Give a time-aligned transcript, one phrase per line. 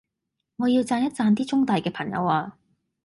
[0.55, 2.57] 我要讚一讚啲中大嘅朋友呀